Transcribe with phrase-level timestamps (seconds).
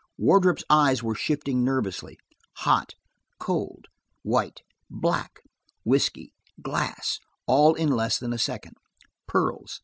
[0.17, 2.17] Wardrop's eyes were shifting nervously.
[2.65, 2.95] "Hot."
[3.39, 3.85] "Cold."
[4.23, 5.43] "White." "Black."
[5.83, 8.77] "Whiskey." "Glass," all in less than a second.
[9.27, 9.79] "Pearls."